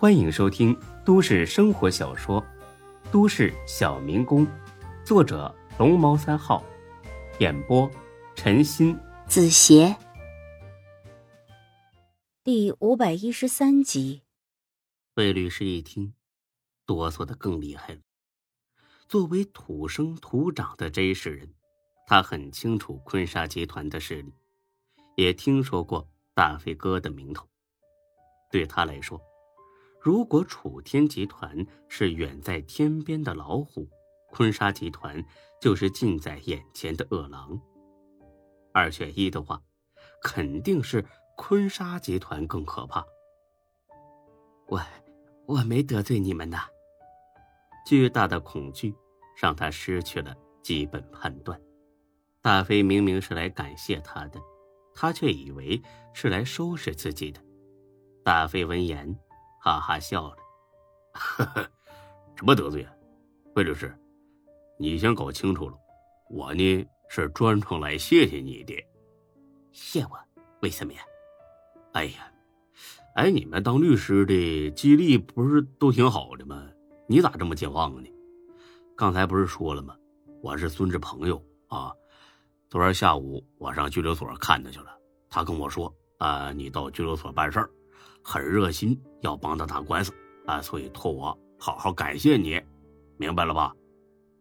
[0.00, 0.74] 欢迎收听
[1.04, 2.40] 都市生活小说
[3.12, 4.46] 《都市小民工》，
[5.04, 6.64] 作者龙猫三号，
[7.38, 7.86] 演播
[8.34, 9.94] 陈鑫、子邪，
[12.42, 14.22] 第五百一十三集。
[15.16, 16.14] 魏律师一听，
[16.86, 18.00] 哆嗦的更厉害了。
[19.06, 21.52] 作为土生土长的这世人，
[22.06, 24.32] 他很清楚坤沙集团的势力，
[25.18, 27.46] 也听说过大飞哥的名头。
[28.50, 29.20] 对他来说，
[30.02, 31.54] 如果楚天集团
[31.86, 33.86] 是远在天边的老虎，
[34.30, 35.22] 坤沙集团
[35.60, 37.60] 就是近在眼前的饿狼。
[38.72, 39.60] 二选一的话，
[40.22, 41.04] 肯定是
[41.36, 43.04] 坤沙集团更可怕。
[44.68, 44.80] 我，
[45.46, 46.60] 我没得罪你们呐。
[47.84, 48.94] 巨大的恐惧
[49.36, 51.60] 让他失去了基本判断。
[52.40, 54.40] 大飞明明是来感谢他的，
[54.94, 55.82] 他却以为
[56.14, 57.38] 是来收拾自己的。
[58.24, 59.14] 大飞闻言。
[59.62, 60.36] 哈哈笑了，
[61.12, 61.70] 呵呵，
[62.34, 62.90] 什么得罪啊？
[63.54, 63.94] 魏律师，
[64.78, 65.76] 你先搞清楚了，
[66.30, 68.74] 我呢是专程来谢谢你的。
[69.70, 70.18] 谢我？
[70.62, 71.02] 为什么呀？
[71.92, 72.32] 哎呀，
[73.16, 76.66] 哎，你们当律师的记忆力不是都挺好的吗？
[77.06, 78.10] 你咋这么健忘呢？
[78.96, 79.94] 刚才不是说了吗？
[80.42, 81.36] 我是孙志朋友
[81.68, 81.92] 啊。
[82.70, 84.96] 昨天下午我上拘留所看他去了，
[85.28, 87.68] 他跟我说啊，你到拘留所办事儿。
[88.22, 90.12] 很热心，要帮他打官司
[90.46, 92.60] 啊，所以托我好好感谢你，
[93.16, 93.74] 明白了吧？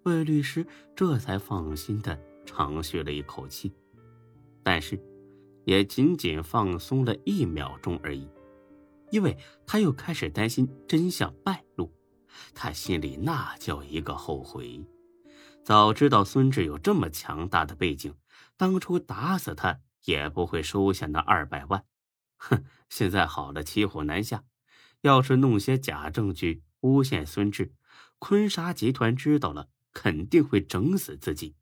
[0.03, 3.71] 魏律师这才放心的长吁了一口气，
[4.63, 4.99] 但是
[5.66, 8.27] 也仅仅放松了一秒钟而已，
[9.11, 11.91] 因为他又开始担心真相败露，
[12.55, 14.83] 他心里那叫一个后悔。
[15.64, 18.16] 早知道孙志有这么强大的背景，
[18.58, 21.83] 当初打死他也不会收下那二百万。
[22.39, 24.43] 哼，现在好了，骑虎难下。
[25.01, 27.73] 要是弄些假证据诬陷孙志，
[28.17, 31.55] 坤沙集团知道了，肯定会整死自己。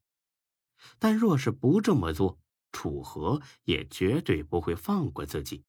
[0.97, 2.39] 但若是不这么做，
[2.71, 5.65] 楚河也绝对不会放过自己。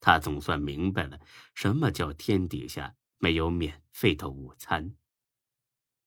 [0.00, 1.20] 他总算明白了
[1.54, 4.94] 什么叫天底下没有免费的午餐。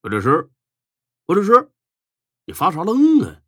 [0.02, 0.50] 我这是，
[1.26, 1.72] 我这是，
[2.44, 3.42] 你发啥愣啊？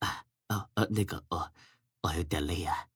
[0.00, 1.52] 啊啊呃，那个呃，
[2.02, 2.88] 我有点累啊。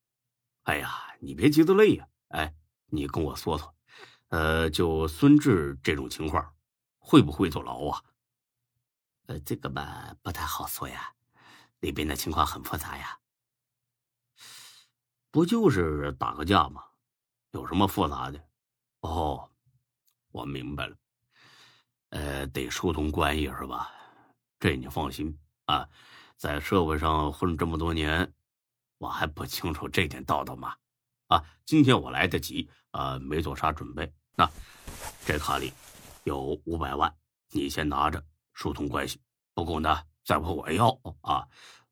[0.67, 2.05] 哎呀，你别急着累呀！
[2.27, 2.53] 哎，
[2.87, 3.73] 你跟我说说，
[4.27, 6.53] 呃，就孙志这种情况，
[6.97, 8.03] 会不会坐牢啊？
[9.27, 11.13] 呃，这个吧，不太好说呀，
[11.79, 13.17] 里边的情况很复杂呀。
[15.31, 16.83] 不就是打个架吗？
[17.51, 18.45] 有什么复杂的？
[18.99, 19.49] 哦，
[20.31, 20.97] 我明白了。
[22.09, 23.89] 呃，得疏通关系是吧？
[24.59, 25.87] 这你放心啊，
[26.35, 28.33] 在社会上混这么多年。
[28.97, 30.75] 我还不清楚这点道道吗？
[31.27, 34.11] 啊，今天我来得及，呃，没做啥准备。
[34.35, 34.49] 那
[35.25, 35.73] 这卡里
[36.23, 37.13] 有五百万，
[37.51, 39.21] 你先拿着疏通关系。
[39.53, 40.89] 不够呢，再问我要
[41.21, 41.47] 啊。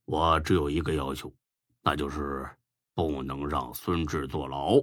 [0.06, 1.36] 我只有一个要求，
[1.82, 2.48] 那就是
[2.94, 4.80] 不能让孙志坐牢。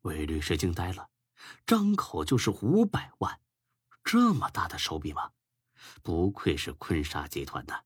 [0.00, 1.08] 魏律师惊呆了，
[1.66, 3.40] 张口就是五百万，
[4.02, 5.30] 这么大的手笔吗？
[6.02, 7.84] 不愧是坤沙集团的。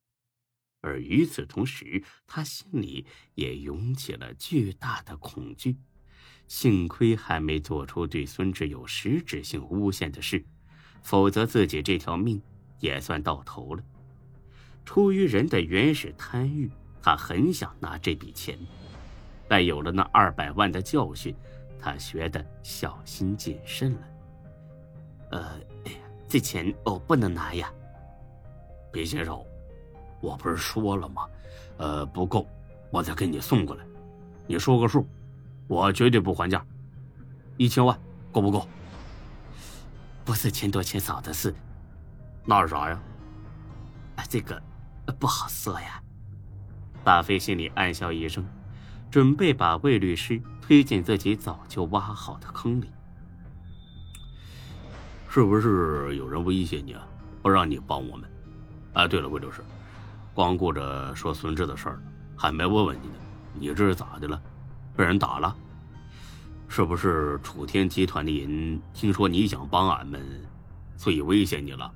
[0.85, 5.79] 而与此同时，他心里也涌起了巨大的恐惧。
[6.47, 10.45] 幸亏还没做出对孙志有实质性诬陷的事，
[11.03, 12.41] 否则自己这条命
[12.81, 13.83] 也算到头了。
[14.85, 16.71] 出于人的原始贪欲，
[17.01, 18.59] 他很想拿这笔钱，
[19.49, 21.35] 但有了那二百万的教训，
[21.81, 24.09] 他学得小心谨慎了。
[25.31, 25.61] 呃，
[26.29, 27.73] 这钱我不能拿呀，
[28.93, 29.43] 别介绍。
[30.25, 31.27] 我不是说了吗？
[31.77, 32.49] 呃，不够，
[32.91, 33.85] 我再给你送过来。
[34.47, 35.07] 你说个数，
[35.69, 36.65] 我绝对不还价。
[37.59, 37.99] 一千万
[38.33, 38.67] 够不够？
[40.25, 41.55] 不是钱多钱少的事，
[42.47, 42.99] 那是啥呀？
[44.17, 44.61] 啊，这个
[45.19, 46.03] 不好说呀。
[47.05, 48.43] 大飞心里暗笑一声，
[49.11, 52.91] 准备把魏律师推进自己早就挖好的坑里。
[55.29, 57.07] 是不是有人威胁你啊？
[57.43, 58.31] 不让你帮我们？
[58.95, 59.63] 啊，对了，魏律师。
[60.35, 62.03] 光顾着说孙志的事儿
[62.37, 63.15] 还没问问你呢。
[63.55, 64.43] 你这是咋的了？
[64.97, 65.57] 被人打了？
[66.69, 70.21] 是不是楚天集团的人听说你想帮俺们，
[70.97, 71.89] 所以威胁你了？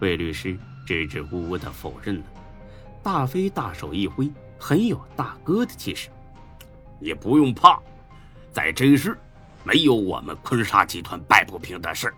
[0.00, 2.22] 魏律师支支吾吾的否认了。
[3.02, 6.10] 大飞大手一挥，很有大哥的气势。
[6.98, 7.80] 你不用怕，
[8.52, 9.16] 在这时
[9.64, 12.12] 没有我们坤沙集团摆不平的事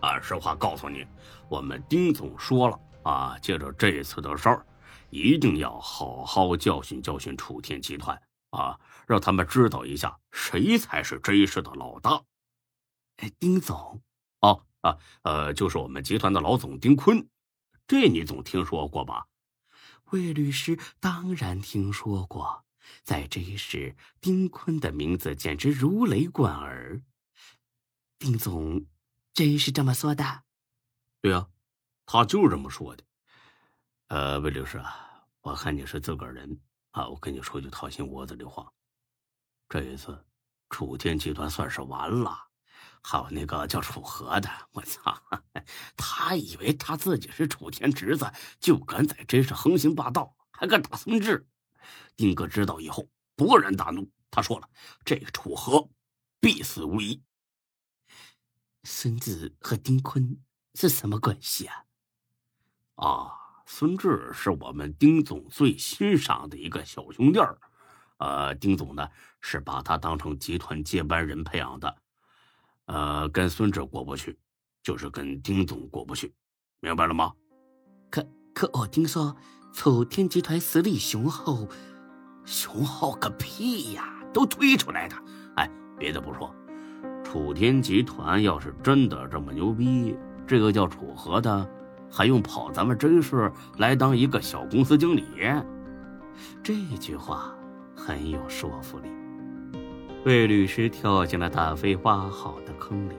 [0.00, 1.06] 啊，实话告诉你，
[1.50, 2.80] 我们丁总说了。
[3.04, 4.66] 啊，借着这次的事儿，
[5.10, 8.20] 一定要好好教训教训楚天集团
[8.50, 12.22] 啊，让他们知道一下谁才是这事的老大。
[13.16, 14.02] 哎，丁总，
[14.40, 17.28] 哦啊，呃，就是我们集团的老总丁坤，
[17.86, 19.26] 这你总听说过吧？
[20.10, 22.64] 魏律师当然听说过，
[23.02, 27.02] 在这一时，丁坤的名字简直如雷贯耳。
[28.18, 28.86] 丁总，
[29.32, 30.42] 真是这么说的？
[31.20, 31.48] 对呀，
[32.12, 33.02] 他就是这么说的。
[34.08, 36.60] 呃，魏律师啊，我看你是自个儿人
[36.90, 38.70] 啊，我跟你说句掏心窝子的话，
[39.66, 40.22] 这一次，
[40.68, 42.38] 楚天集团算是完了。
[43.02, 45.22] 还有那个叫楚河的，我操，
[45.96, 48.30] 他以为他自己是楚天侄子，
[48.60, 51.48] 就敢在这是横行霸道，还敢打孙志。
[52.14, 54.68] 丁哥知道以后勃然大怒，他说了
[55.02, 55.88] ：“这个楚河
[56.40, 57.22] 必死无疑。”
[58.84, 60.42] 孙子和丁坤
[60.74, 61.86] 是什么关系啊？
[62.96, 63.32] 啊，
[63.66, 67.58] 孙志是我们丁总最欣赏的一个小兄弟儿，
[68.18, 69.08] 呃，丁总呢
[69.40, 71.96] 是把他当成集团接班人培养的。
[72.86, 74.38] 呃，跟孙志过不去，
[74.82, 76.34] 就是跟丁总过不去，
[76.80, 77.32] 明白了吗？
[78.10, 79.36] 可可，我听说
[79.72, 81.68] 楚天集团实力雄厚，
[82.44, 85.16] 雄厚个屁呀，都推出来的。
[85.56, 86.54] 哎，别的不说，
[87.24, 90.16] 楚天集团要是真的这么牛逼，
[90.46, 91.66] 这个叫楚河的
[92.12, 95.24] 还用跑咱们真氏来当一个小公司经理？
[96.62, 97.56] 这句话
[97.96, 99.08] 很有说服力。
[100.26, 103.14] 魏律师跳进了大飞挖好的坑里。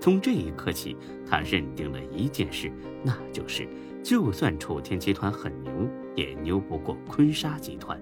[0.00, 0.96] 从这一刻起，
[1.28, 2.72] 他认定了一件事，
[3.02, 3.68] 那就是，
[4.02, 5.72] 就算楚天集团很牛，
[6.14, 7.98] 也牛不过坤沙集团；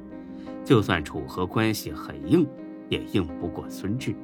[0.65, 2.47] 就算楚河关系很硬，
[2.89, 4.15] 也硬不过孙志。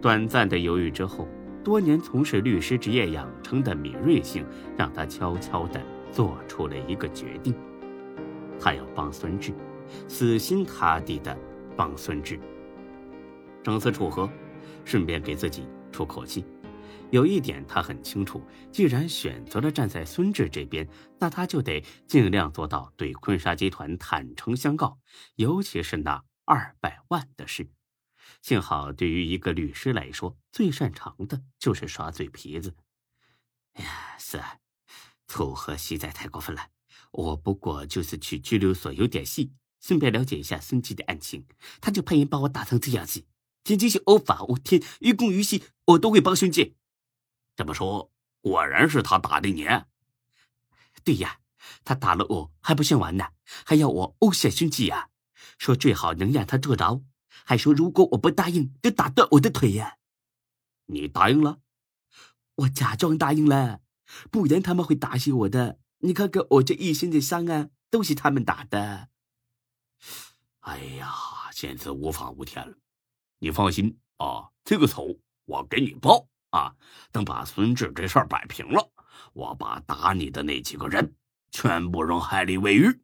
[0.00, 1.28] 短暂的犹豫之后，
[1.64, 4.46] 多年从事律师职业养成的敏锐性，
[4.76, 5.80] 让他悄悄地
[6.12, 7.54] 做出了一个决定：
[8.60, 9.54] 他要帮孙志，
[10.06, 11.34] 死心塌地地
[11.74, 12.38] 帮孙志。
[13.62, 14.28] 整死楚河，
[14.84, 16.44] 顺便给自己出口气。
[17.10, 20.86] 有一点他很清楚，既然选择了站在孙志这边，
[21.18, 24.98] 那他就得尽量做到对坤沙集团坦诚相告，
[25.36, 27.68] 尤其是那二百万的事。
[28.42, 32.74] 幸好，对于一个律师来说，最擅长的就是耍嘴皮子。
[33.74, 34.58] 哎呀，是啊，
[35.26, 36.68] 楚河实在太过分了。
[37.10, 41.46] 我不过就是去拘留所有点戏，顺便了解一下孙记的案情，
[41.80, 43.24] 他就派人把我打成这样子。
[43.62, 46.76] 仅仅是偶法无天，于公于私，我都会帮孙记。
[47.56, 48.10] 这么说，
[48.40, 49.66] 果然是他打的你。
[51.02, 51.38] 对呀，
[51.84, 53.28] 他打了我还不算完呢，
[53.64, 55.08] 还要我殴杀孙记呀，
[55.58, 57.00] 说最好能让他坐牢，
[57.44, 59.96] 还说如果我不答应，就打断我的腿呀。
[60.86, 61.58] 你答应了？
[62.56, 63.80] 我假装答应了，
[64.30, 65.78] 不然他们会打死我的。
[65.98, 69.08] 你看看我这一身的伤啊，都是他们打的。
[70.60, 71.12] 哎呀，
[71.52, 72.76] 简直无法无天了。
[73.38, 76.74] 你放心啊，这个仇我给你报啊！
[77.10, 78.90] 等把孙志这事儿摆平了，
[79.32, 81.14] 我把打你的那几个人
[81.50, 83.00] 全部扔海里喂鱼。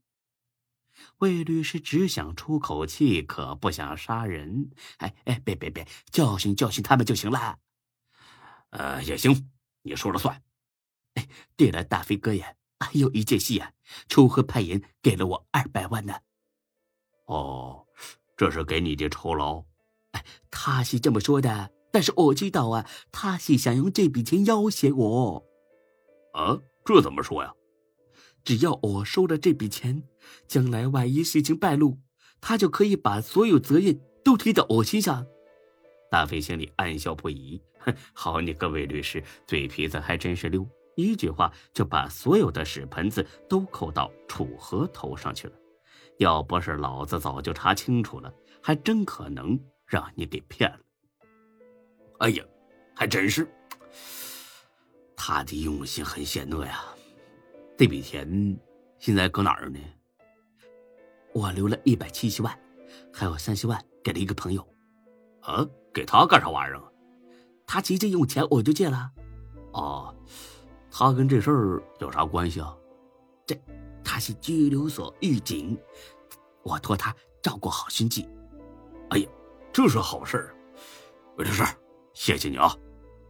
[1.20, 4.70] 魏律师只想出口气，可不想杀人。
[4.99, 7.58] 哎哎，别别别，教训教训他们就行了。
[8.70, 9.50] 呃，也行，
[9.82, 10.43] 你说了算。
[11.14, 13.72] 哎，对了，大飞哥呀，还有一件事啊，
[14.08, 16.14] 楚河派人给了我二百万呢。
[17.26, 17.87] 哦，
[18.37, 19.64] 这是给你的酬劳。
[20.12, 25.45] 哎，他是这么说的，但是我知道啊，他是想用这笔钱要挟我。
[26.33, 27.52] 啊，这怎么说呀？
[28.44, 30.02] 只要我收了这笔钱，
[30.47, 31.99] 将来万一事情败露，
[32.40, 35.26] 他就可以把所有责任都推到我身上。
[36.11, 37.61] 大飞心里暗笑不已。
[37.78, 40.66] 哼，好你个魏律师，嘴皮子还真是溜，
[40.97, 45.54] 一句话就把所有的屎盆子都扣到楚河头上去了。
[46.18, 48.32] 要不是老子早就查清楚了，
[48.62, 49.59] 还真可能。
[49.90, 50.78] 让你给骗了！
[52.20, 52.44] 哎呀，
[52.94, 53.44] 还真是，
[55.16, 56.85] 他的用心很险恶呀。
[57.80, 58.60] 这笔钱
[58.99, 59.78] 现在搁哪儿呢？
[61.32, 62.54] 我留了一百七十万，
[63.10, 64.60] 还有三十万给了一个朋友。
[65.40, 66.82] 啊，给他干啥玩意儿？
[67.66, 69.10] 他急着用钱，我就借了。
[69.72, 70.14] 哦，
[70.90, 72.76] 他跟这事儿有啥关系啊？
[73.46, 73.58] 这，
[74.04, 75.75] 他是拘留所狱警，
[76.62, 78.28] 我托他照顾好心计。
[79.08, 79.28] 哎呀！
[79.72, 80.52] 这是好事啊，
[81.38, 81.64] 魏律师，
[82.12, 82.76] 谢谢你啊，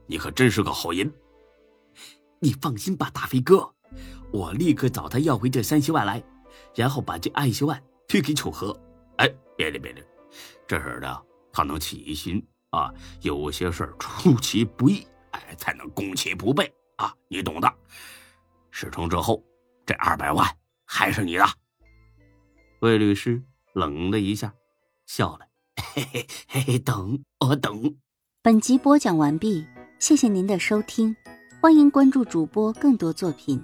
[0.09, 1.09] 你可真是个好人。
[2.41, 3.73] 你放心吧，大飞哥，
[4.33, 6.23] 我立刻找他要回这三十万来，
[6.75, 8.79] 然后把这二十万退给楚河。
[9.17, 10.03] 哎，别的别的，
[10.67, 12.93] 这事儿呢，他能起疑心啊，
[13.23, 17.73] 有些事儿出其不意，哎，才能攻其不备啊，你懂的。
[18.71, 19.43] 事成之后，
[19.85, 20.49] 这二百万
[20.87, 21.45] 还是你的。
[22.81, 23.43] 魏律师
[23.75, 24.55] 冷了一下，
[25.07, 25.47] 笑了。
[25.95, 27.97] 嘿嘿嘿，等我等。
[28.43, 29.67] 本集播讲完毕，
[29.99, 31.15] 谢谢您的收听，
[31.61, 33.63] 欢迎关注主播更多作品。